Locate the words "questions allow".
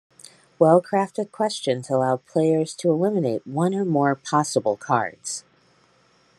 1.31-2.17